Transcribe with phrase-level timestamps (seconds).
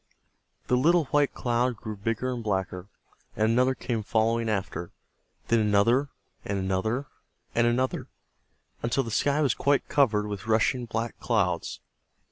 [0.65, 2.89] The little white cloud, grew bigger and blacker,
[3.35, 4.91] and another came following after,
[5.49, 6.09] then another,
[6.43, 7.05] and another,
[7.53, 8.07] and another,
[8.81, 11.81] until the sky was quite covered with rushing black clouds.